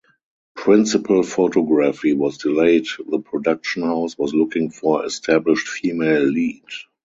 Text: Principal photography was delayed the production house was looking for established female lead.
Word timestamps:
Principal 0.55 1.21
photography 1.21 2.13
was 2.13 2.39
delayed 2.39 2.87
the 3.07 3.19
production 3.19 3.83
house 3.83 4.17
was 4.17 4.33
looking 4.33 4.71
for 4.71 5.05
established 5.05 5.67
female 5.67 6.23
lead. 6.23 6.63